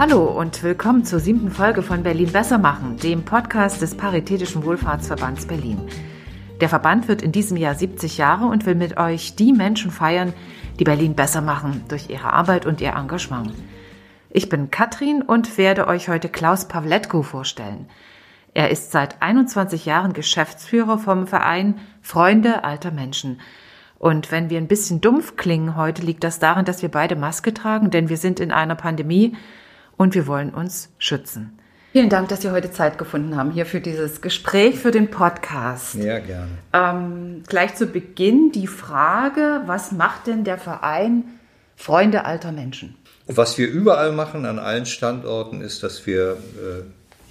[0.00, 5.44] Hallo und willkommen zur siebten Folge von Berlin Besser machen, dem Podcast des Paritätischen Wohlfahrtsverbands
[5.44, 5.76] Berlin.
[6.62, 10.32] Der Verband wird in diesem Jahr 70 Jahre und will mit euch die Menschen feiern,
[10.78, 13.52] die Berlin besser machen durch ihre Arbeit und ihr Engagement.
[14.30, 17.86] Ich bin Katrin und werde euch heute Klaus Pawletko vorstellen.
[18.54, 23.38] Er ist seit 21 Jahren Geschäftsführer vom Verein Freunde alter Menschen.
[23.98, 27.52] Und wenn wir ein bisschen dumpf klingen heute, liegt das daran, dass wir beide Maske
[27.52, 29.36] tragen, denn wir sind in einer Pandemie
[30.00, 31.58] und wir wollen uns schützen.
[31.92, 35.94] Vielen Dank, dass Sie heute Zeit gefunden haben hier für dieses Gespräch, für den Podcast.
[35.96, 36.48] Ja, gerne.
[36.72, 41.24] Ähm, gleich zu Beginn die Frage, was macht denn der Verein
[41.76, 42.96] Freunde alter Menschen?
[43.26, 46.82] Was wir überall machen, an allen Standorten, ist, dass wir äh,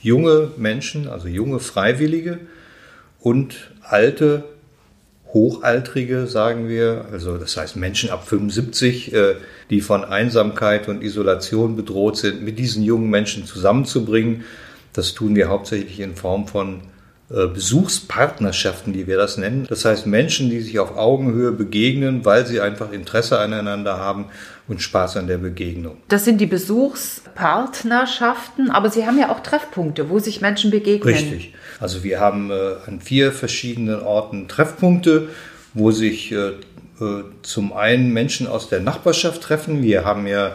[0.04, 2.40] junge Menschen, also junge Freiwillige
[3.20, 4.44] und alte,
[5.34, 9.36] Hochaltrige, sagen wir, also das heißt Menschen ab 75, äh,
[9.70, 14.44] die von Einsamkeit und Isolation bedroht sind, mit diesen jungen Menschen zusammenzubringen.
[14.94, 16.82] Das tun wir hauptsächlich in Form von
[17.30, 19.68] Besuchspartnerschaften, die wir das nennen.
[19.70, 24.26] Das heißt Menschen, die sich auf Augenhöhe begegnen, weil sie einfach Interesse aneinander haben
[24.68, 25.98] und Spaß an der Begegnung.
[26.08, 31.14] Das sind die Besuchspartnerschaften, aber Sie haben ja auch Treffpunkte, wo sich Menschen begegnen.
[31.14, 31.54] Richtig.
[31.80, 35.30] Also wir haben äh, an vier verschiedenen Orten Treffpunkte,
[35.76, 36.54] wo sich äh,
[37.00, 39.84] äh zum einen Menschen aus der Nachbarschaft treffen.
[39.84, 40.54] Wir haben ja äh,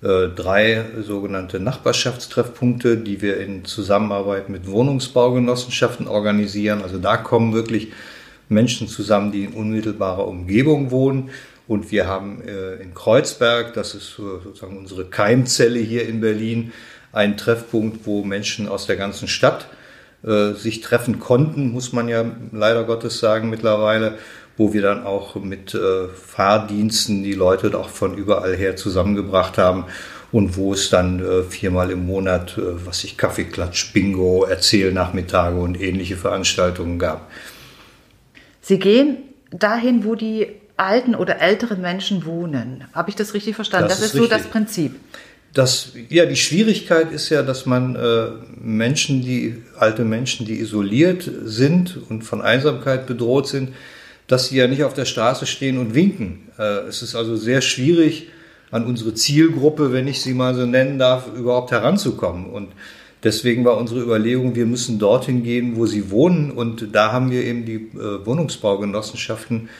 [0.00, 6.82] drei sogenannte Nachbarschaftstreffpunkte, die wir in Zusammenarbeit mit Wohnungsbaugenossenschaften organisieren.
[6.82, 7.92] Also da kommen wirklich
[8.48, 11.30] Menschen zusammen, die in unmittelbarer Umgebung wohnen.
[11.66, 16.72] Und wir haben äh, in Kreuzberg, das ist sozusagen unsere Keimzelle hier in Berlin,
[17.12, 19.68] einen Treffpunkt, wo Menschen aus der ganzen Stadt
[20.24, 24.18] äh, sich treffen konnten, muss man ja leider Gottes sagen mittlerweile
[24.58, 29.86] wo wir dann auch mit äh, Fahrdiensten die Leute auch von überall her zusammengebracht haben
[30.32, 35.80] und wo es dann äh, viermal im Monat, äh, was ich Kaffeeklatsch, Bingo, Erzählnachmittage und
[35.80, 37.30] ähnliche Veranstaltungen gab.
[38.60, 39.18] Sie gehen
[39.50, 42.84] dahin, wo die alten oder älteren Menschen wohnen.
[42.92, 43.88] Habe ich das richtig verstanden?
[43.88, 44.96] Das, das ist, ist so das Prinzip.
[45.54, 48.26] Das, ja, die Schwierigkeit ist ja, dass man äh,
[48.60, 53.70] Menschen, die alte Menschen, die isoliert sind und von Einsamkeit bedroht sind,
[54.28, 56.48] dass sie ja nicht auf der Straße stehen und winken.
[56.58, 58.28] Äh, es ist also sehr schwierig,
[58.70, 62.46] an unsere Zielgruppe, wenn ich sie mal so nennen darf, überhaupt heranzukommen.
[62.46, 62.68] Und
[63.24, 66.50] deswegen war unsere Überlegung, wir müssen dorthin gehen, wo sie wohnen.
[66.50, 69.70] Und da haben wir eben die äh, Wohnungsbaugenossenschaften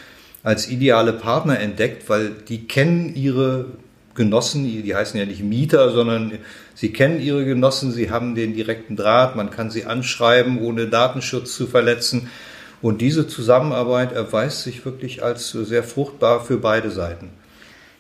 [0.43, 3.67] als ideale Partner entdeckt, weil die kennen ihre
[4.15, 6.33] Genossen, die heißen ja nicht Mieter, sondern
[6.75, 11.55] sie kennen ihre Genossen, sie haben den direkten Draht, man kann sie anschreiben, ohne Datenschutz
[11.55, 12.29] zu verletzen.
[12.81, 17.31] Und diese Zusammenarbeit erweist sich wirklich als sehr fruchtbar für beide Seiten.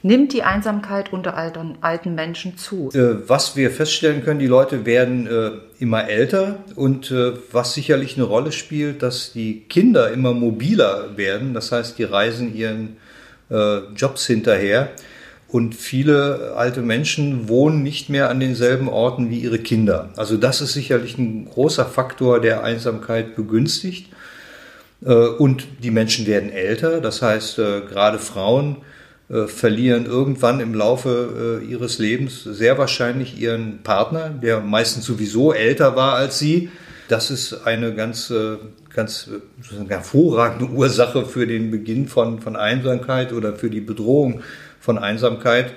[0.03, 2.91] Nimmt die Einsamkeit unter alten Menschen zu?
[2.94, 5.50] Äh, was wir feststellen können, die Leute werden äh,
[5.81, 11.53] immer älter und äh, was sicherlich eine Rolle spielt, dass die Kinder immer mobiler werden.
[11.53, 12.97] Das heißt, die reisen ihren
[13.97, 14.91] Jobs hinterher
[15.49, 20.11] und viele alte Menschen wohnen nicht mehr an denselben Orten wie ihre Kinder.
[20.17, 24.11] Also das ist sicherlich ein großer Faktor, der Einsamkeit begünstigt.
[25.04, 28.78] Äh, und die Menschen werden älter, das heißt, äh, gerade Frauen
[29.28, 35.97] äh, verlieren irgendwann im Laufe ihres Lebens sehr wahrscheinlich ihren Partner, der meistens sowieso älter
[35.97, 36.70] war als sie.
[37.08, 38.31] Das ist eine ganz,
[38.94, 39.31] ganz
[39.88, 44.42] hervorragende Ursache für den Beginn von, von Einsamkeit oder für die Bedrohung
[44.78, 45.72] von Einsamkeit.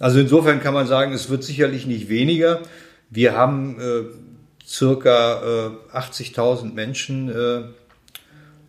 [0.00, 2.60] Also insofern kann man sagen, es wird sicherlich nicht weniger.
[3.10, 4.02] Wir haben äh,
[4.66, 7.62] circa äh, 80.000 Menschen äh,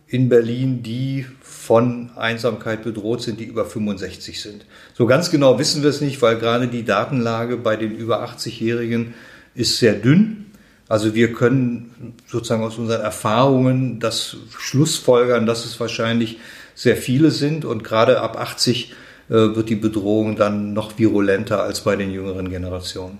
[0.06, 4.66] in Berlin, die von Einsamkeit bedroht sind, die über 65 sind.
[4.92, 9.14] So ganz genau wissen wir es nicht, weil gerade die Datenlage bei den über 80-Jährigen
[9.54, 10.46] ist sehr dünn.
[10.88, 16.38] Also wir können sozusagen aus unseren Erfahrungen das Schlussfolgern, dass es wahrscheinlich
[16.74, 18.92] sehr viele sind und gerade ab 80
[19.28, 23.18] äh, wird die Bedrohung dann noch virulenter als bei den jüngeren Generationen.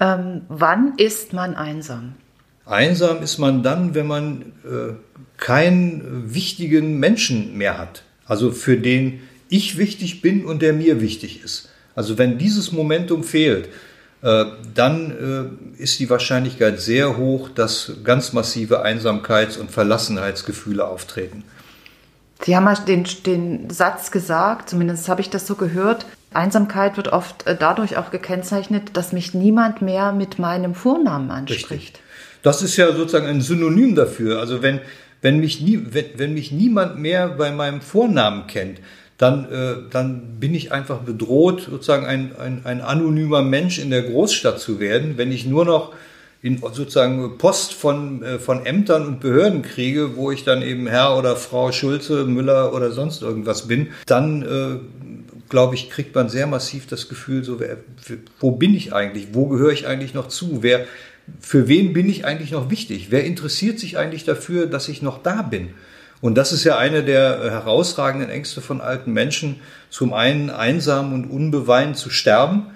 [0.00, 2.14] Ähm, wann ist man einsam?
[2.68, 4.92] Einsam ist man dann, wenn man äh,
[5.38, 8.02] keinen wichtigen Menschen mehr hat.
[8.26, 11.70] Also für den ich wichtig bin und der mir wichtig ist.
[11.94, 13.68] Also wenn dieses Momentum fehlt,
[14.20, 14.44] äh,
[14.74, 21.44] dann äh, ist die Wahrscheinlichkeit sehr hoch, dass ganz massive Einsamkeits- und Verlassenheitsgefühle auftreten.
[22.44, 27.08] Sie haben mal den, den Satz gesagt, zumindest habe ich das so gehört, Einsamkeit wird
[27.08, 31.70] oft äh, dadurch auch gekennzeichnet, dass mich niemand mehr mit meinem Vornamen anspricht.
[31.70, 32.02] Richtig.
[32.42, 34.40] Das ist ja sozusagen ein Synonym dafür.
[34.40, 34.80] Also wenn,
[35.22, 38.80] wenn, mich nie, wenn, wenn mich niemand mehr bei meinem Vornamen kennt,
[39.16, 44.02] dann, äh, dann bin ich einfach bedroht, sozusagen ein, ein, ein anonymer Mensch in der
[44.02, 45.92] Großstadt zu werden, wenn ich nur noch
[46.40, 51.18] in sozusagen Post von, äh, von Ämtern und Behörden kriege, wo ich dann eben Herr
[51.18, 54.78] oder Frau Schulze, Müller oder sonst irgendwas bin, dann äh,
[55.48, 57.78] glaube ich, kriegt man sehr massiv das Gefühl, so, wer,
[58.38, 59.28] wo bin ich eigentlich?
[59.32, 60.62] Wo gehöre ich eigentlich noch zu?
[60.62, 60.86] Wer,
[61.40, 63.08] für wen bin ich eigentlich noch wichtig?
[63.10, 65.70] Wer interessiert sich eigentlich dafür, dass ich noch da bin?
[66.20, 71.26] Und das ist ja eine der herausragenden Ängste von alten Menschen, zum einen einsam und
[71.26, 72.66] unbeweint zu sterben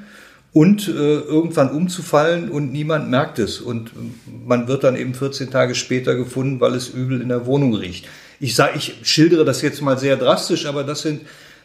[0.52, 3.60] und äh, irgendwann umzufallen und niemand merkt es.
[3.60, 3.90] Und
[4.26, 8.06] man wird dann eben 14 Tage später gefunden, weil es übel in der Wohnung riecht.
[8.38, 11.22] Ich sage, ich schildere das jetzt mal sehr drastisch, aber das sind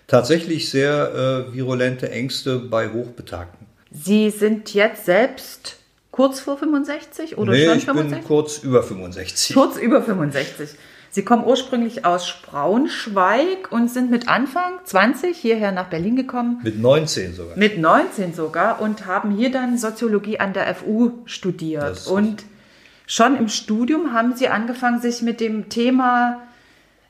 [0.07, 3.67] tatsächlich sehr äh, virulente Ängste bei Hochbetagten.
[3.91, 5.77] Sie sind jetzt selbst
[6.17, 8.17] kurz vor 65 oder nee, schon ich 65?
[8.17, 9.55] bin kurz über 65.
[9.55, 10.69] Kurz über 65.
[11.11, 16.59] Sie kommen ursprünglich aus Braunschweig und sind mit Anfang 20 hierher nach Berlin gekommen.
[16.63, 17.55] Mit 19 sogar.
[17.55, 22.07] Mit 19 sogar und haben hier dann Soziologie an der FU studiert.
[22.07, 22.43] Und
[23.05, 26.41] schon im Studium haben Sie angefangen, sich mit dem Thema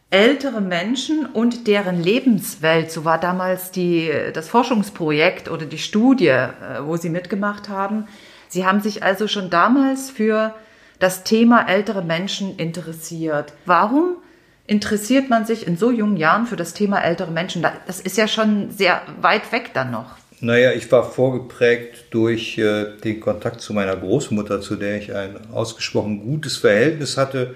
[0.09, 6.49] ältere Menschen und deren Lebenswelt, so war damals die, das Forschungsprojekt oder die Studie, äh,
[6.81, 8.05] wo Sie mitgemacht haben.
[8.47, 10.55] Sie haben sich also schon damals für
[10.99, 13.53] das Thema ältere Menschen interessiert.
[13.65, 14.17] Warum
[14.65, 17.65] interessiert man sich in so jungen Jahren für das Thema ältere Menschen?
[17.85, 20.17] Das ist ja schon sehr weit weg dann noch.
[20.39, 25.35] Naja, ich war vorgeprägt durch äh, den Kontakt zu meiner Großmutter, zu der ich ein
[25.51, 27.55] ausgesprochen gutes Verhältnis hatte,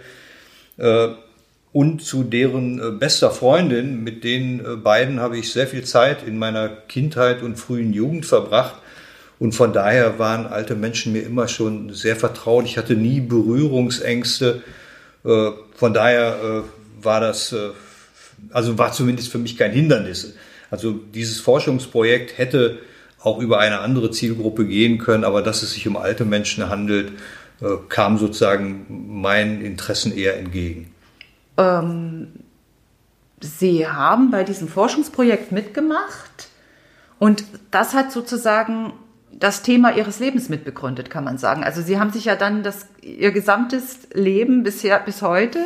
[0.77, 1.09] äh,
[1.73, 4.03] und zu deren äh, bester Freundin.
[4.03, 8.25] Mit den äh, beiden habe ich sehr viel Zeit in meiner Kindheit und frühen Jugend
[8.25, 8.75] verbracht.
[9.41, 12.63] Und von daher waren alte Menschen mir immer schon sehr vertraut.
[12.65, 14.61] Ich hatte nie Berührungsängste.
[15.25, 17.71] Äh, von daher äh, war das, äh,
[18.51, 20.35] also war zumindest für mich kein Hindernis.
[20.69, 22.77] Also dieses Forschungsprojekt hätte
[23.19, 27.11] auch über eine andere Zielgruppe gehen können, aber dass es sich um alte Menschen handelt,
[27.89, 28.85] kam sozusagen
[29.21, 30.91] meinen Interessen eher entgegen.
[31.57, 32.27] Ähm,
[33.39, 36.49] Sie haben bei diesem Forschungsprojekt mitgemacht
[37.17, 38.93] und das hat sozusagen
[39.41, 41.63] das Thema ihres Lebens mitbegründet, kann man sagen.
[41.63, 45.59] Also sie haben sich ja dann das, ihr gesamtes Leben bisher, bis heute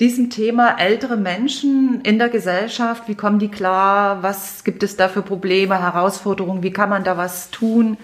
[0.00, 5.08] diesem Thema ältere Menschen in der Gesellschaft, wie kommen die klar, was gibt es da
[5.08, 7.98] für Probleme, Herausforderungen, wie kann man da was tun?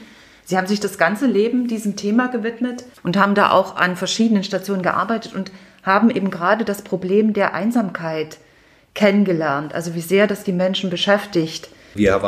[0.44, 4.44] Sie haben sich das ganze Leben diesem Thema gewidmet und haben da auch an verschiedenen
[4.44, 5.50] Stationen gearbeitet und
[5.82, 8.38] haben eben gerade das Problem der Einsamkeit
[8.94, 11.70] kennengelernt, also wie sehr das die Menschen beschäftigt.
[11.94, 12.20] Wir,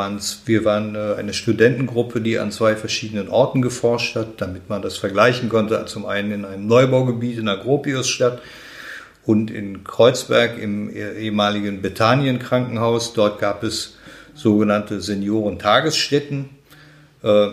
[0.44, 4.96] wir waren äh, eine Studentengruppe, die an zwei verschiedenen Orten geforscht hat, damit man das
[4.96, 5.84] vergleichen konnte.
[5.86, 8.40] Zum einen in einem Neubaugebiet in der Gropiusstadt
[9.24, 13.12] und in Kreuzberg im ehemaligen Bethanien Krankenhaus.
[13.12, 13.96] Dort gab es
[14.34, 16.50] sogenannte Seniorentagesstätten.
[17.22, 17.48] Äh,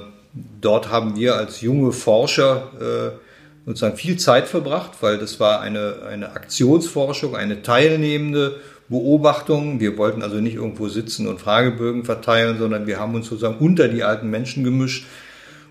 [0.62, 3.18] dort haben wir als junge Forscher äh,
[3.66, 8.58] sozusagen viel Zeit verbracht, weil das war eine, eine Aktionsforschung, eine teilnehmende
[8.90, 9.80] Beobachtungen.
[9.80, 13.88] Wir wollten also nicht irgendwo sitzen und Fragebögen verteilen, sondern wir haben uns sozusagen unter
[13.88, 15.06] die alten Menschen gemischt.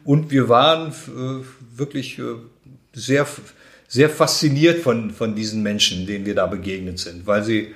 [0.05, 1.45] Und wir waren äh,
[1.77, 2.23] wirklich äh,
[2.93, 3.27] sehr,
[3.87, 7.75] sehr fasziniert von, von diesen Menschen, denen wir da begegnet sind, weil sie,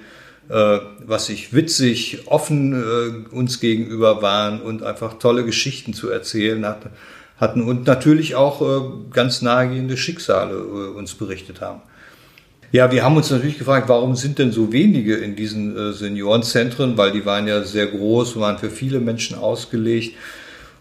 [0.49, 6.65] äh, was ich witzig, offen äh, uns gegenüber waren und einfach tolle Geschichten zu erzählen
[6.67, 6.91] hatten,
[7.39, 11.83] hatten und natürlich auch äh, ganz nahegehende Schicksale äh, uns berichtet haben.
[12.73, 16.99] Ja, wir haben uns natürlich gefragt, warum sind denn so wenige in diesen äh, Seniorenzentren,
[16.99, 20.17] weil die waren ja sehr groß, waren für viele Menschen ausgelegt.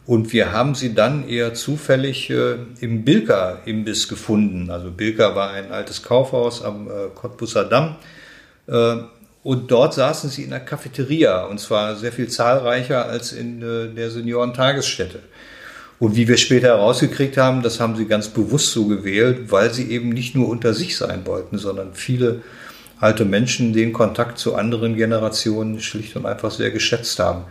[0.08, 4.70] Und wir haben sie dann eher zufällig äh, im Bilka-Imbiss gefunden.
[4.72, 7.96] Also Bilka war ein altes Kaufhaus am äh, Cottbusser Damm.
[8.68, 8.98] Äh,
[9.44, 13.94] und dort saßen sie in der Cafeteria, und zwar sehr viel zahlreicher als in äh,
[13.94, 15.20] der Seniorentagesstätte.
[16.00, 19.90] Und wie wir später herausgekriegt haben, das haben sie ganz bewusst so gewählt, weil sie
[19.92, 22.42] eben nicht nur unter sich sein wollten, sondern viele
[23.00, 27.46] alte Menschen den Kontakt zu anderen Generationen schlicht und einfach sehr geschätzt haben.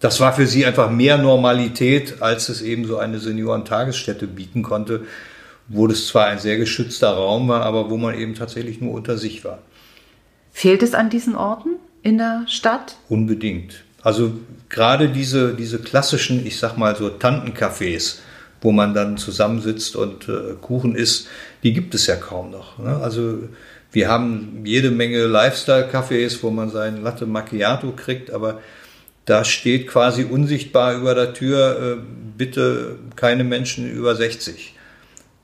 [0.00, 5.02] Das war für sie einfach mehr Normalität, als es eben so eine Seniorentagesstätte bieten konnte,
[5.68, 9.16] wo das zwar ein sehr geschützter Raum war, aber wo man eben tatsächlich nur unter
[9.16, 9.58] sich war.
[10.52, 12.96] Fehlt es an diesen Orten in der Stadt?
[13.08, 13.85] Unbedingt.
[14.06, 14.30] Also
[14.68, 18.18] gerade diese, diese klassischen, ich sag mal so Tantencafés,
[18.60, 21.26] wo man dann zusammensitzt und äh, Kuchen isst,
[21.64, 22.78] die gibt es ja kaum noch.
[22.78, 23.00] Ne?
[23.02, 23.40] Also
[23.90, 28.60] wir haben jede Menge Lifestyle-Cafés, wo man seinen Latte Macchiato kriegt, aber
[29.24, 32.02] da steht quasi unsichtbar über der Tür, äh,
[32.38, 34.74] bitte keine Menschen über 60.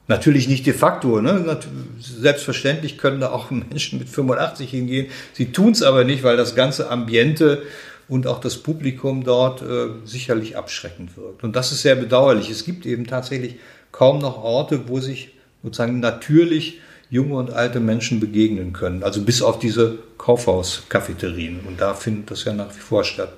[0.07, 1.21] Natürlich nicht de facto.
[1.21, 1.59] Ne?
[1.99, 5.09] Selbstverständlich können da auch Menschen mit 85 hingehen.
[5.33, 7.63] Sie tun es aber nicht, weil das ganze Ambiente
[8.09, 11.45] und auch das Publikum dort äh, sicherlich abschreckend wirkt.
[11.45, 12.51] Und das ist sehr bedauerlich.
[12.51, 13.57] Es gibt eben tatsächlich
[13.91, 16.81] kaum noch Orte, wo sich sozusagen natürlich
[17.11, 19.03] junge und alte Menschen begegnen können.
[19.03, 21.61] Also bis auf diese Kaufhaus-Cafeterien.
[21.67, 23.33] Und da findet das ja nach wie vor statt.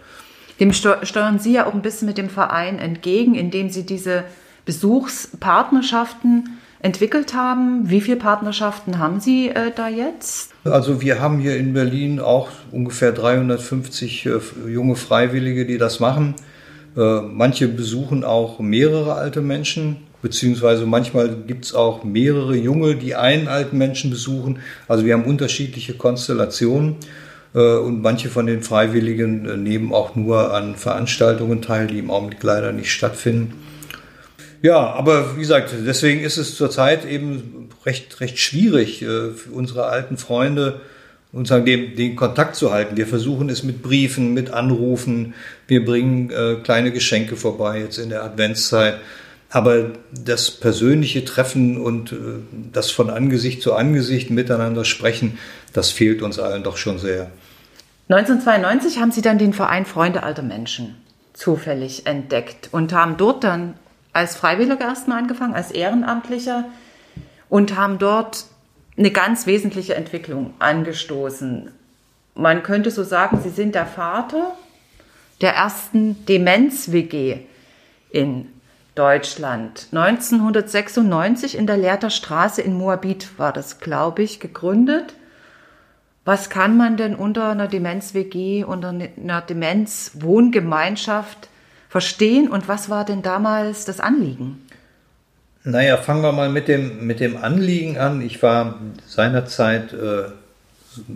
[0.60, 4.24] Dem steuern Sie ja auch ein bisschen mit dem Verein entgegen, indem Sie diese
[4.64, 7.88] Besuchspartnerschaften entwickelt haben.
[7.88, 10.52] Wie viele Partnerschaften haben Sie äh, da jetzt?
[10.64, 14.30] Also wir haben hier in Berlin auch ungefähr 350 äh,
[14.68, 16.34] junge Freiwillige, die das machen.
[16.96, 23.14] Äh, manche besuchen auch mehrere alte Menschen, beziehungsweise manchmal gibt es auch mehrere junge, die
[23.14, 24.58] einen alten Menschen besuchen.
[24.86, 26.96] Also wir haben unterschiedliche Konstellationen.
[27.54, 32.10] Äh, und manche von den Freiwilligen äh, nehmen auch nur an Veranstaltungen teil, die im
[32.10, 33.54] Augenblick leider nicht stattfinden.
[34.64, 39.84] Ja, aber wie gesagt, deswegen ist es zurzeit eben recht, recht schwierig äh, für unsere
[39.84, 40.80] alten Freunde,
[41.32, 42.96] und den, den Kontakt zu halten.
[42.96, 45.34] Wir versuchen es mit Briefen, mit Anrufen.
[45.66, 49.00] Wir bringen äh, kleine Geschenke vorbei jetzt in der Adventszeit.
[49.50, 52.16] Aber das persönliche Treffen und äh,
[52.72, 55.38] das von Angesicht zu Angesicht miteinander sprechen,
[55.74, 57.30] das fehlt uns allen doch schon sehr.
[58.08, 60.94] 1992 haben Sie dann den Verein Freunde alter Menschen
[61.34, 63.74] zufällig entdeckt und haben dort dann
[64.14, 66.64] als Freiwilliger erstmal angefangen, als Ehrenamtlicher
[67.50, 68.46] und haben dort
[68.96, 71.70] eine ganz wesentliche Entwicklung angestoßen.
[72.34, 74.52] Man könnte so sagen, Sie sind der Vater
[75.40, 77.40] der ersten Demenz-WG
[78.10, 78.48] in
[78.94, 79.88] Deutschland.
[79.90, 85.14] 1996 in der Lehrter Straße in Moabit war das, glaube ich, gegründet.
[86.24, 91.48] Was kann man denn unter einer Demenz-WG, unter einer Demenz-Wohngemeinschaft
[91.94, 94.60] verstehen und was war denn damals das Anliegen?
[95.62, 98.20] Naja, fangen wir mal mit dem, mit dem Anliegen an.
[98.20, 100.24] Ich war seinerzeit äh,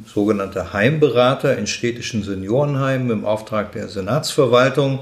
[0.07, 5.01] sogenannter Heimberater in städtischen Seniorenheimen im Auftrag der Senatsverwaltung.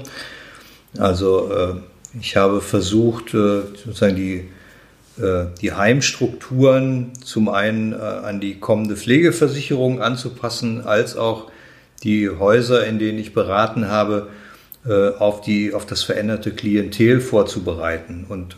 [0.97, 1.73] Also äh,
[2.19, 4.49] ich habe versucht, äh, sozusagen die
[5.19, 11.51] äh, die Heimstrukturen zum einen äh, an die kommende Pflegeversicherung anzupassen, als auch
[12.01, 14.29] die Häuser, in denen ich beraten habe,
[14.87, 18.25] auf, die, auf das veränderte Klientel vorzubereiten.
[18.29, 18.55] Und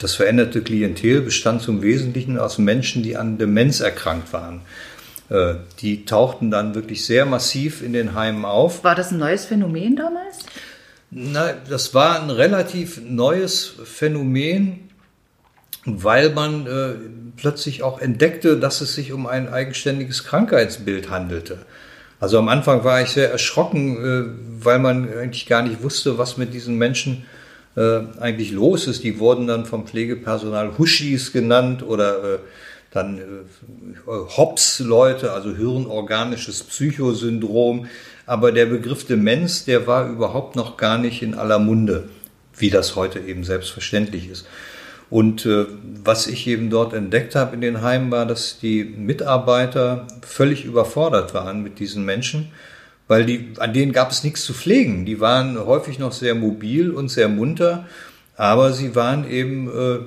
[0.00, 4.60] das veränderte Klientel bestand zum Wesentlichen aus Menschen, die an Demenz erkrankt waren.
[5.80, 8.84] Die tauchten dann wirklich sehr massiv in den Heimen auf.
[8.84, 10.46] War das ein neues Phänomen damals?
[11.10, 14.90] Na, das war ein relativ neues Phänomen
[15.84, 16.94] weil man äh,
[17.36, 21.58] plötzlich auch entdeckte, dass es sich um ein eigenständiges Krankheitsbild handelte.
[22.22, 26.36] Also am Anfang war ich sehr erschrocken, äh, weil man eigentlich gar nicht wusste, was
[26.36, 27.24] mit diesen Menschen
[27.74, 29.02] äh, eigentlich los ist.
[29.02, 32.38] Die wurden dann vom Pflegepersonal Huschis genannt oder äh,
[32.92, 33.20] dann
[34.06, 37.86] Hops-Leute, also hirnorganisches Psychosyndrom.
[38.24, 42.08] Aber der Begriff Demenz, der war überhaupt noch gar nicht in aller Munde,
[42.56, 44.46] wie das heute eben selbstverständlich ist.
[45.12, 45.66] Und äh,
[46.02, 51.34] was ich eben dort entdeckt habe in den Heimen war, dass die Mitarbeiter völlig überfordert
[51.34, 52.50] waren mit diesen Menschen,
[53.08, 55.04] weil die, an denen gab es nichts zu pflegen.
[55.04, 57.86] Die waren häufig noch sehr mobil und sehr munter,
[58.36, 59.98] aber sie waren eben äh,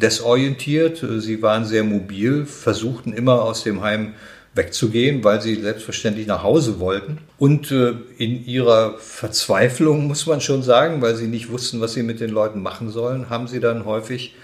[0.00, 4.14] desorientiert, sie waren sehr mobil, versuchten immer aus dem Heim
[4.54, 7.18] wegzugehen, weil sie selbstverständlich nach Hause wollten.
[7.38, 12.02] Und äh, in ihrer Verzweiflung, muss man schon sagen, weil sie nicht wussten, was sie
[12.02, 14.34] mit den Leuten machen sollen, haben sie dann häufig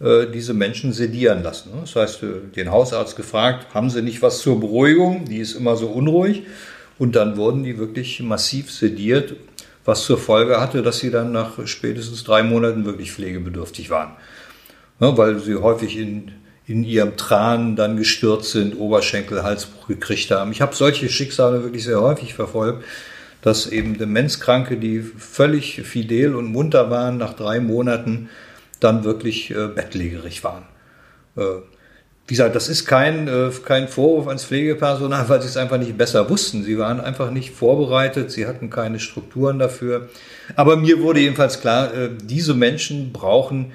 [0.00, 1.70] äh, diese Menschen sedieren lassen.
[1.70, 1.78] Ne?
[1.80, 5.24] Das heißt, äh, den Hausarzt gefragt, haben sie nicht was zur Beruhigung?
[5.24, 6.44] Die ist immer so unruhig.
[6.98, 9.36] Und dann wurden die wirklich massiv sediert,
[9.84, 14.12] was zur Folge hatte, dass sie dann nach spätestens drei Monaten wirklich pflegebedürftig waren.
[15.00, 16.32] Ja, weil sie häufig in,
[16.66, 20.50] in ihrem Tran dann gestürzt sind, Oberschenkel, Halsbruch gekriegt haben.
[20.50, 22.84] Ich habe solche Schicksale wirklich sehr häufig verfolgt,
[23.40, 28.28] dass eben Demenzkranke, die völlig fidel und munter waren, nach drei Monaten
[28.80, 30.64] dann wirklich äh, bettlägerig waren.
[31.36, 31.42] Äh,
[32.26, 35.96] wie gesagt, das ist kein, äh, kein Vorwurf ans Pflegepersonal, weil sie es einfach nicht
[35.96, 36.64] besser wussten.
[36.64, 40.08] Sie waren einfach nicht vorbereitet, sie hatten keine Strukturen dafür.
[40.56, 43.72] Aber mir wurde jedenfalls klar, äh, diese Menschen brauchen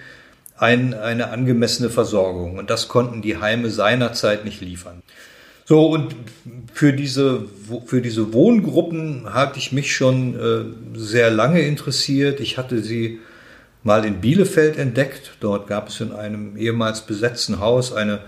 [0.61, 2.57] ein, eine angemessene Versorgung.
[2.57, 5.01] Und das konnten die Heime seinerzeit nicht liefern.
[5.65, 6.15] So, und
[6.71, 7.45] für diese,
[7.85, 12.39] für diese Wohngruppen hatte ich mich schon äh, sehr lange interessiert.
[12.39, 13.19] Ich hatte sie
[13.83, 15.31] mal in Bielefeld entdeckt.
[15.39, 18.19] Dort gab es in einem ehemals besetzten Haus eine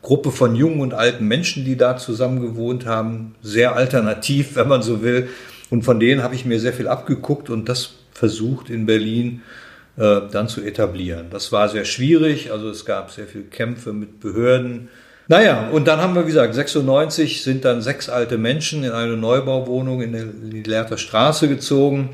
[0.00, 3.34] Gruppe von jungen und alten Menschen, die da zusammen gewohnt haben.
[3.42, 5.28] Sehr alternativ, wenn man so will.
[5.68, 9.71] Und von denen habe ich mir sehr viel abgeguckt und das versucht in Berlin äh,
[9.94, 11.26] dann zu etablieren.
[11.30, 14.88] Das war sehr schwierig, also es gab sehr viele Kämpfe mit Behörden.
[15.28, 19.16] Naja, und dann haben wir, wie gesagt, 96 sind dann sechs alte Menschen in eine
[19.16, 22.10] Neubauwohnung in die Lehrter Straße gezogen.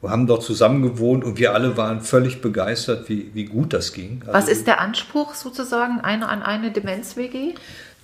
[0.00, 3.92] Wir haben dort zusammen gewohnt und wir alle waren völlig begeistert, wie, wie gut das
[3.92, 4.22] ging.
[4.26, 7.54] Also, Was ist der Anspruch sozusagen eine, an eine Demenz-WG?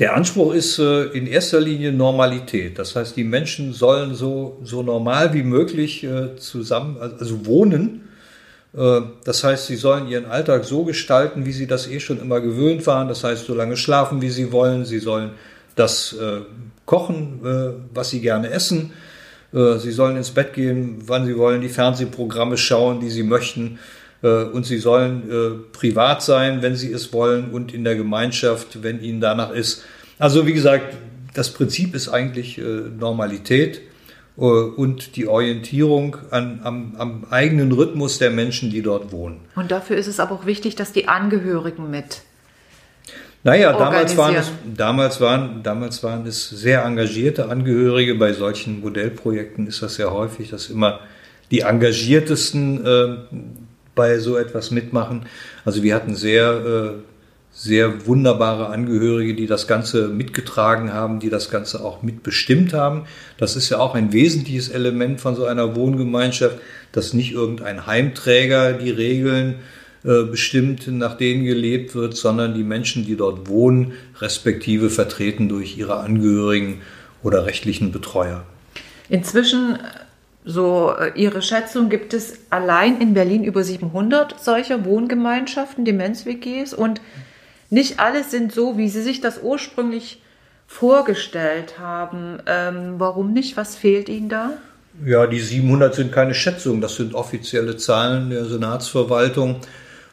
[0.01, 2.81] Der Anspruch ist äh, in erster Linie Normalität.
[2.81, 8.14] Das heißt, die Menschen sollen so, so normal wie möglich äh, zusammen, also wohnen äh,
[8.77, 12.85] das heißt, sie sollen ihren Alltag so gestalten, wie sie das eh schon immer gewöhnt
[12.89, 13.07] waren.
[13.07, 14.85] Das heißt, so lange schlafen, wie sie wollen.
[14.85, 15.31] Sie sollen
[15.77, 16.41] das äh,
[16.85, 18.93] kochen, äh, was sie gerne essen.
[19.53, 23.79] Sie sollen ins Bett gehen, wann sie wollen, die Fernsehprogramme schauen, die sie möchten.
[24.21, 29.21] Und sie sollen privat sein, wenn sie es wollen, und in der Gemeinschaft, wenn ihnen
[29.21, 29.85] danach ist.
[30.19, 30.97] Also wie gesagt,
[31.35, 32.61] das Prinzip ist eigentlich
[32.99, 33.83] Normalität.
[34.37, 39.41] Äh, und die Orientierung an, am, am, eigenen Rhythmus der Menschen, die dort wohnen.
[39.55, 42.23] Und dafür ist es aber auch wichtig, dass die Angehörigen mit.
[43.45, 48.15] Naja, damals waren, es, damals, waren, damals waren es sehr engagierte Angehörige.
[48.15, 51.01] Bei solchen Modellprojekten ist das sehr häufig, dass immer
[51.51, 53.17] die engagiertesten äh,
[53.95, 55.27] bei so etwas mitmachen.
[55.67, 57.14] Also wir hatten sehr äh,
[57.55, 63.07] sehr wunderbare Angehörige, die das Ganze mitgetragen haben, die das Ganze auch mitbestimmt haben.
[63.39, 66.59] Das ist ja auch ein wesentliches Element von so einer Wohngemeinschaft,
[66.91, 69.57] dass nicht irgendein Heimträger die Regeln
[70.05, 75.79] äh, bestimmt, nach denen gelebt wird, sondern die Menschen, die dort wohnen, respektive vertreten durch
[75.79, 76.83] ihre Angehörigen
[77.23, 78.45] oder rechtlichen Betreuer.
[79.09, 79.79] Inzwischen
[80.45, 87.01] so äh, Ihre Schätzung, gibt es allein in Berlin über 700 solcher Wohngemeinschaften, Demenz-WGs und
[87.75, 90.23] nicht alle sind so, wie sie sich das ursprünglich
[90.67, 92.39] vorgestellt haben.
[92.47, 93.57] Ähm, warum nicht?
[93.57, 94.53] Was fehlt Ihnen da?
[95.05, 99.57] Ja, die 700 sind keine Schätzung, das sind offizielle Zahlen der Senatsverwaltung.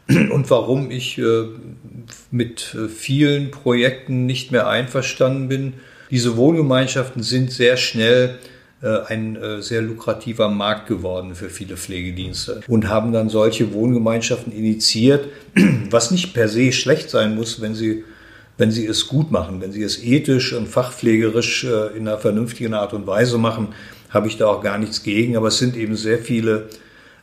[0.10, 1.46] Und warum ich äh,
[2.32, 5.74] mit äh, vielen Projekten nicht mehr einverstanden bin,
[6.10, 8.40] diese Wohngemeinschaften sind sehr schnell
[8.88, 15.28] ein äh, sehr lukrativer Markt geworden für viele Pflegedienste und haben dann solche Wohngemeinschaften initiiert,
[15.90, 18.04] was nicht per se schlecht sein muss, wenn sie
[18.58, 22.76] wenn sie es gut machen, wenn sie es ethisch und fachpflegerisch äh, in einer vernünftigen
[22.76, 23.70] Art und Weise machen,
[24.12, 25.36] habe ich da auch gar nichts gegen.
[25.36, 26.68] Aber es sind eben sehr viele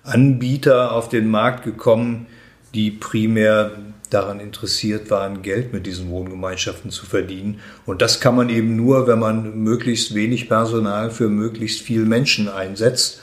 [0.02, 2.26] Anbieter auf den Markt gekommen,
[2.74, 3.72] die primär
[4.10, 7.60] daran interessiert waren, Geld mit diesen Wohngemeinschaften zu verdienen.
[7.86, 12.48] Und das kann man eben nur, wenn man möglichst wenig Personal für möglichst viele Menschen
[12.48, 13.20] einsetzt.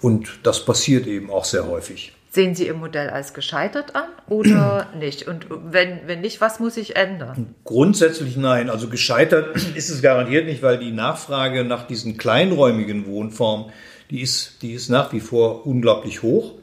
[0.00, 2.12] Und das passiert eben auch sehr häufig.
[2.30, 5.26] Sehen Sie Ihr Modell als gescheitert an oder nicht?
[5.26, 7.54] Und wenn, wenn nicht, was muss sich ändern?
[7.64, 8.70] Grundsätzlich nein.
[8.70, 13.72] Also gescheitert ist es garantiert nicht, weil die Nachfrage nach diesen kleinräumigen Wohnformen,
[14.10, 16.54] die ist, die ist nach wie vor unglaublich hoch.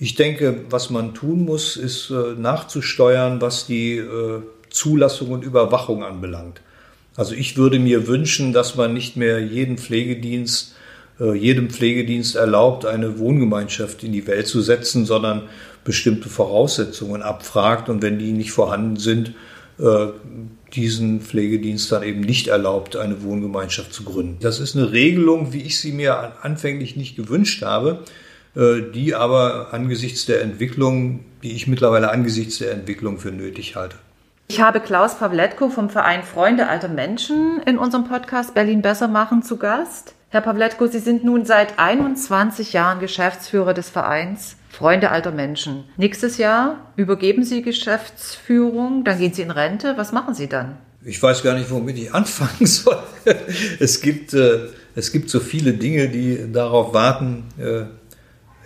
[0.00, 6.04] Ich denke, was man tun muss, ist äh, nachzusteuern, was die äh, Zulassung und Überwachung
[6.04, 6.60] anbelangt.
[7.16, 10.76] Also ich würde mir wünschen, dass man nicht mehr jeden Pflegedienst,
[11.18, 15.42] äh, jedem Pflegedienst erlaubt, eine Wohngemeinschaft in die Welt zu setzen, sondern
[15.82, 19.34] bestimmte Voraussetzungen abfragt und wenn die nicht vorhanden sind,
[20.74, 24.38] diesen Pflegedienst dann eben nicht erlaubt, eine Wohngemeinschaft zu gründen.
[24.40, 28.00] Das ist eine Regelung, wie ich sie mir anfänglich nicht gewünscht habe.
[28.56, 33.96] Äh, die aber angesichts der Entwicklung, die ich mittlerweile angesichts der Entwicklung für nötig halte.
[34.48, 39.42] Ich habe Klaus Pawletko vom Verein Freunde alter Menschen in unserem Podcast Berlin besser machen
[39.42, 40.14] zu Gast.
[40.30, 45.84] Herr Pawletko, Sie sind nun seit 21 Jahren Geschäftsführer des Vereins Freunde alter Menschen.
[45.96, 49.94] Nächstes Jahr übergeben Sie Geschäftsführung, dann gehen Sie in Rente.
[49.96, 50.76] Was machen Sie dann?
[51.04, 52.98] Ich weiß gar nicht, womit ich anfangen soll.
[53.78, 57.84] Es gibt, äh, es gibt so viele Dinge, die darauf warten, äh,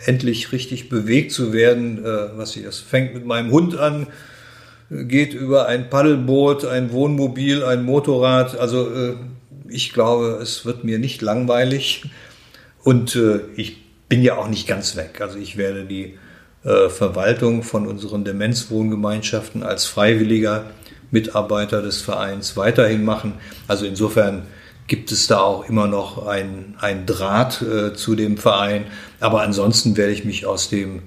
[0.04, 2.04] endlich richtig bewegt zu werden.
[2.04, 4.06] Äh, was ich, es fängt mit meinem Hund an,
[4.90, 8.58] geht über ein Paddelboot, ein Wohnmobil, ein Motorrad.
[8.58, 9.14] Also äh,
[9.68, 12.04] ich glaube, es wird mir nicht langweilig
[12.82, 13.76] und äh, ich
[14.08, 15.20] bin ja auch nicht ganz weg.
[15.20, 16.18] Also ich werde die
[16.64, 20.66] Verwaltung von unseren Demenzwohngemeinschaften als freiwilliger
[21.10, 23.34] Mitarbeiter des Vereins weiterhin machen.
[23.66, 24.42] Also insofern
[24.92, 28.85] gibt es da auch immer noch ein, ein Draht äh, zu dem Verein.
[29.20, 31.05] Aber ansonsten werde ich mich aus dem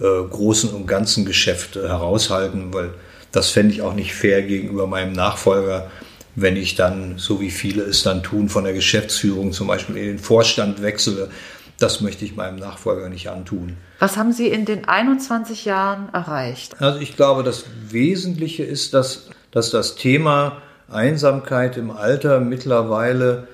[0.00, 2.94] äh, großen und ganzen Geschäft äh, heraushalten, weil
[3.30, 5.88] das fände ich auch nicht fair gegenüber meinem Nachfolger,
[6.34, 10.06] wenn ich dann, so wie viele es dann tun, von der Geschäftsführung zum Beispiel in
[10.06, 11.30] den Vorstand wechsle.
[11.78, 13.76] Das möchte ich meinem Nachfolger nicht antun.
[14.00, 16.74] Was haben Sie in den 21 Jahren erreicht?
[16.82, 23.48] Also ich glaube, das Wesentliche ist, dass, dass das Thema Einsamkeit im Alter mittlerweile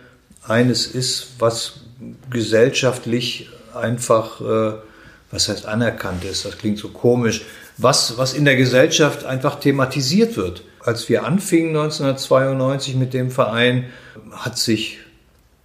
[0.47, 1.81] eines ist, was
[2.31, 4.75] gesellschaftlich einfach, äh,
[5.31, 7.42] was heißt anerkannt ist, das klingt so komisch,
[7.77, 10.62] was, was in der Gesellschaft einfach thematisiert wird.
[10.81, 13.87] Als wir anfingen 1992 mit dem Verein,
[14.33, 14.99] hat sich,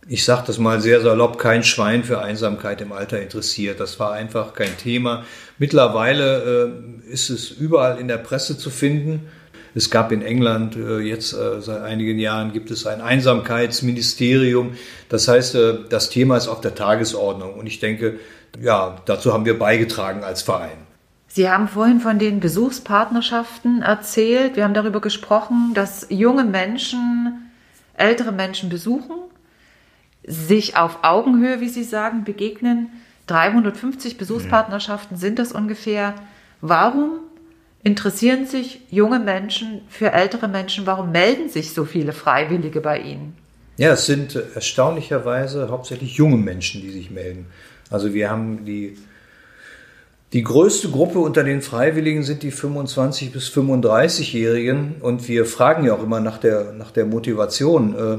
[0.08, 3.80] ich sage das mal sehr salopp, kein Schwein für Einsamkeit im Alter interessiert.
[3.80, 5.26] Das war einfach kein Thema.
[5.60, 6.72] Mittlerweile
[7.08, 9.28] äh, ist es überall in der Presse zu finden.
[9.76, 14.74] Es gab in England äh, jetzt äh, seit einigen Jahren gibt es ein Einsamkeitsministerium.
[15.10, 17.54] Das heißt, äh, das Thema ist auf der Tagesordnung.
[17.54, 18.20] Und ich denke,
[18.62, 20.78] ja, dazu haben wir beigetragen als Verein.
[21.28, 24.56] Sie haben vorhin von den Besuchspartnerschaften erzählt.
[24.56, 27.52] Wir haben darüber gesprochen, dass junge Menschen
[27.94, 29.16] ältere Menschen besuchen,
[30.26, 32.90] sich auf Augenhöhe, wie Sie sagen, begegnen.
[33.28, 36.16] 350 Besuchspartnerschaften sind das ungefähr.
[36.62, 37.20] Warum
[37.84, 40.86] interessieren sich junge Menschen für ältere Menschen?
[40.86, 43.36] Warum melden sich so viele Freiwillige bei Ihnen?
[43.78, 47.46] Ja, es sind erstaunlicherweise hauptsächlich junge Menschen, die sich melden.
[47.90, 48.98] Also wir haben die,
[50.34, 55.94] die größte Gruppe unter den Freiwilligen sind die 25 bis 35-Jährigen und wir fragen ja
[55.94, 57.96] auch immer nach der, nach der Motivation.
[57.96, 58.18] Äh,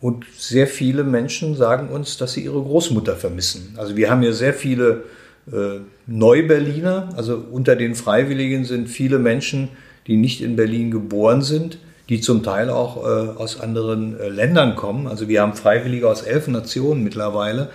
[0.00, 3.74] und sehr viele Menschen sagen uns, dass sie ihre Großmutter vermissen.
[3.76, 5.04] Also wir haben ja sehr viele
[5.52, 9.68] äh, Neuberliner, also unter den Freiwilligen sind viele Menschen,
[10.06, 15.06] die nicht in Berlin geboren sind, die zum Teil auch äh, aus anderen Ländern kommen.
[15.06, 17.70] Also wir haben Freiwillige aus elf Nationen mittlerweile.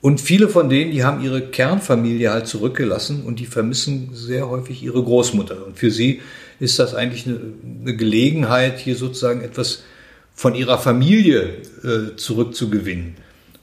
[0.00, 4.82] Und viele von denen, die haben ihre Kernfamilie halt zurückgelassen und die vermissen sehr häufig
[4.82, 5.66] ihre Großmutter.
[5.66, 6.20] Und für sie
[6.60, 7.40] ist das eigentlich eine,
[7.82, 9.82] eine Gelegenheit, hier sozusagen etwas
[10.34, 13.16] von ihrer Familie äh, zurückzugewinnen.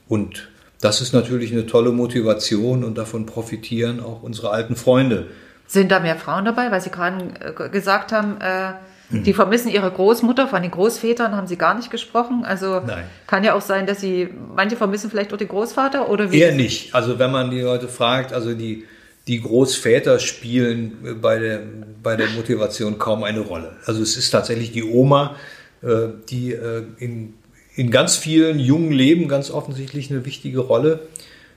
[0.08, 0.48] Und
[0.86, 5.26] das ist natürlich eine tolle Motivation und davon profitieren auch unsere alten Freunde.
[5.66, 8.72] Sind da mehr Frauen dabei, weil Sie gerade äh, gesagt haben, äh
[9.10, 12.44] die vermissen ihre Großmutter, von den Großvätern haben sie gar nicht gesprochen.
[12.44, 13.04] Also Nein.
[13.26, 16.40] kann ja auch sein, dass sie, manche vermissen vielleicht auch den Großvater oder wie?
[16.40, 16.92] Eher nicht.
[16.92, 18.84] Also wenn man die Leute fragt, also die,
[19.28, 21.62] die Großväter spielen bei der,
[22.02, 23.76] bei der Motivation kaum eine Rolle.
[23.84, 25.36] Also es ist tatsächlich die Oma,
[25.82, 27.34] äh, die äh, in,
[27.76, 31.00] in ganz vielen jungen Leben ganz offensichtlich eine wichtige Rolle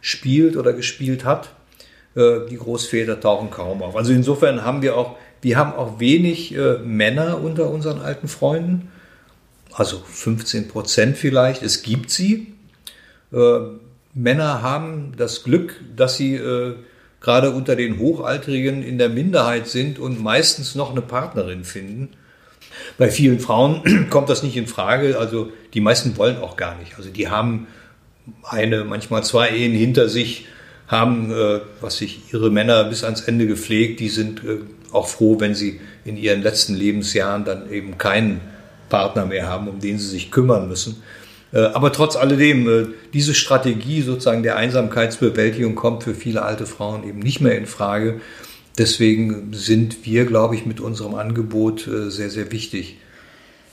[0.01, 1.49] spielt oder gespielt hat.
[2.15, 3.95] Äh, die Großväter tauchen kaum auf.
[3.95, 8.91] Also insofern haben wir auch wir haben auch wenig äh, Männer unter unseren alten Freunden,
[9.71, 11.63] also 15 Prozent vielleicht.
[11.63, 12.53] Es gibt sie.
[13.31, 13.59] Äh,
[14.13, 16.41] Männer haben das Glück, dass sie
[17.21, 22.09] gerade unter den Hochaltrigen in der Minderheit sind und meistens noch eine Partnerin finden.
[22.97, 25.17] Bei vielen Frauen kommt das nicht in Frage.
[25.17, 26.97] Also die meisten wollen auch gar nicht.
[26.97, 27.67] Also die haben
[28.43, 30.45] eine, manchmal zwei Ehen hinter sich,
[30.87, 33.99] haben, äh, was sich ihre Männer bis ans Ende gepflegt.
[33.99, 34.59] Die sind äh,
[34.91, 38.41] auch froh, wenn sie in ihren letzten Lebensjahren dann eben keinen
[38.89, 41.01] Partner mehr haben, um den sie sich kümmern müssen.
[41.51, 47.07] Äh, aber trotz alledem, äh, diese Strategie sozusagen der Einsamkeitsbewältigung kommt für viele alte Frauen
[47.07, 48.21] eben nicht mehr in Frage.
[48.79, 52.97] Deswegen sind wir, glaube ich, mit unserem Angebot äh, sehr, sehr wichtig.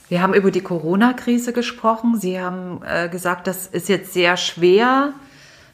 [0.09, 2.21] Wir haben über die Corona-Krise gesprochen.
[2.21, 5.15] Sie haben gesagt, das ist jetzt sehr schwer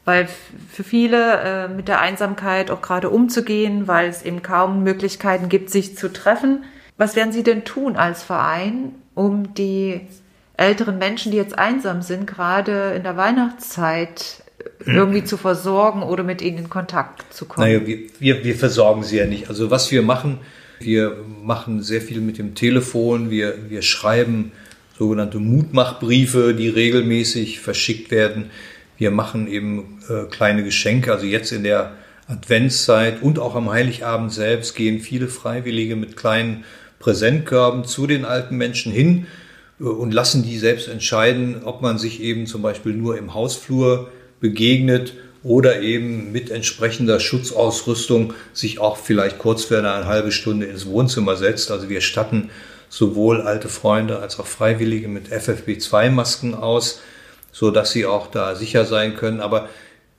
[0.05, 0.27] weil
[0.69, 5.69] für viele äh, mit der Einsamkeit auch gerade umzugehen, weil es eben kaum Möglichkeiten gibt,
[5.69, 6.65] sich zu treffen.
[6.97, 10.01] Was werden Sie denn tun als Verein, um die
[10.57, 14.43] älteren Menschen, die jetzt einsam sind, gerade in der Weihnachtszeit
[14.85, 17.67] irgendwie zu versorgen oder mit ihnen in Kontakt zu kommen?
[17.67, 19.49] Naja, wir, wir, wir versorgen sie ja nicht.
[19.49, 20.39] Also was wir machen,
[20.79, 24.51] wir machen sehr viel mit dem Telefon, wir, wir schreiben
[24.97, 28.51] sogenannte Mutmachbriefe, die regelmäßig verschickt werden.
[28.97, 31.11] Wir machen eben äh, kleine Geschenke.
[31.11, 31.93] Also jetzt in der
[32.27, 36.63] Adventszeit und auch am Heiligabend selbst gehen viele Freiwillige mit kleinen
[36.99, 39.27] Präsentkörben zu den alten Menschen hin
[39.79, 44.09] äh, und lassen die selbst entscheiden, ob man sich eben zum Beispiel nur im Hausflur
[44.43, 50.85] begegnet oder eben mit entsprechender Schutzausrüstung sich auch vielleicht kurz für eine halbe Stunde ins
[50.85, 51.71] Wohnzimmer setzt.
[51.71, 52.51] Also wir statten
[52.89, 56.99] sowohl alte Freunde als auch Freiwillige mit FFP2-Masken aus
[57.53, 59.39] so dass sie auch da sicher sein können.
[59.39, 59.69] Aber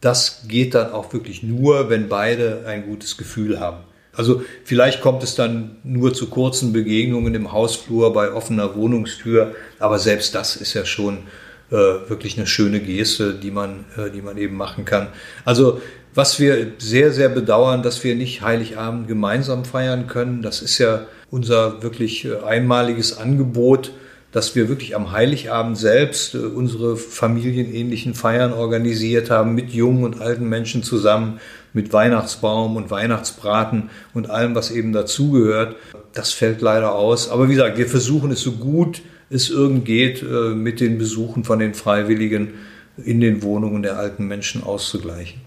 [0.00, 3.78] das geht dann auch wirklich nur, wenn beide ein gutes Gefühl haben.
[4.14, 9.98] Also vielleicht kommt es dann nur zu kurzen Begegnungen im Hausflur bei offener Wohnungstür, aber
[9.98, 11.24] selbst das ist ja schon
[11.70, 15.08] äh, wirklich eine schöne Geste, die man, äh, die man eben machen kann.
[15.44, 15.80] Also
[16.14, 21.06] was wir sehr, sehr bedauern, dass wir nicht Heiligabend gemeinsam feiern können, das ist ja
[21.30, 23.92] unser wirklich äh, einmaliges Angebot
[24.34, 30.20] dass wir wirklich am Heiligabend selbst äh, unsere familienähnlichen Feiern organisiert haben mit jungen und
[30.20, 31.38] alten Menschen zusammen,
[31.72, 35.76] mit Weihnachtsbaum und Weihnachtsbraten und allem, was eben dazugehört.
[36.14, 37.30] Das fällt leider aus.
[37.30, 39.02] Aber wie gesagt, wir versuchen es so gut
[39.34, 42.54] es irgend geht, äh, mit den Besuchen von den Freiwilligen
[42.96, 45.40] in den Wohnungen der alten Menschen auszugleichen.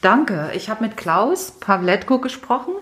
[0.00, 0.50] Danke.
[0.54, 2.74] Ich habe mit Klaus Pawletko gesprochen,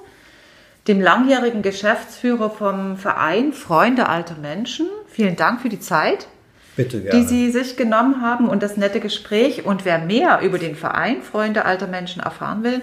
[0.86, 4.86] dem langjährigen Geschäftsführer vom Verein Freunde alter Menschen.
[5.08, 6.26] Vielen Dank für die Zeit,
[6.76, 9.64] Bitte die Sie sich genommen haben und das nette Gespräch.
[9.64, 12.82] Und wer mehr über den Verein Freunde alter Menschen erfahren will